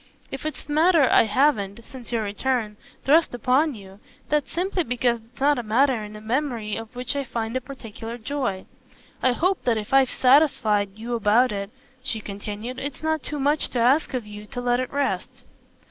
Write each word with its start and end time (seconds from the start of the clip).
If 0.31 0.47
it's 0.47 0.67
a 0.67 0.71
matter 0.71 1.07
I 1.11 1.25
haven't, 1.25 1.81
since 1.85 2.11
your 2.11 2.23
return, 2.23 2.75
thrust 3.05 3.35
upon 3.35 3.75
you, 3.75 3.99
that's 4.29 4.51
simply 4.51 4.83
because 4.83 5.19
it's 5.19 5.39
not 5.39 5.59
a 5.59 5.61
matter 5.61 6.03
in 6.03 6.13
the 6.13 6.21
memory 6.21 6.75
of 6.75 6.95
which 6.95 7.15
I 7.15 7.23
find 7.23 7.55
a 7.55 7.61
particular 7.61 8.17
joy. 8.17 8.65
I 9.21 9.33
hope 9.33 9.63
that 9.65 9.77
if 9.77 9.93
I've 9.93 10.09
satisfied 10.09 10.97
you 10.97 11.13
about 11.13 11.51
it," 11.51 11.69
she 12.01 12.19
continued, 12.19 12.79
"it's 12.79 13.03
not 13.03 13.21
too 13.21 13.39
much 13.39 13.69
to 13.69 13.79
ask 13.79 14.15
of 14.15 14.25
you 14.25 14.47
to 14.47 14.59
let 14.59 14.79
it 14.79 14.91
rest." 14.91 15.43